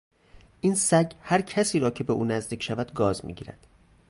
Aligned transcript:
این 0.61 0.75
سگ 0.75 1.11
هر 1.21 1.41
کس 1.41 1.75
را 1.75 1.89
که 1.91 2.03
به 2.03 2.13
او 2.13 2.25
نزدیک 2.25 2.63
شود 2.63 2.93
گاز 2.93 3.25
میگیرد. 3.25 3.67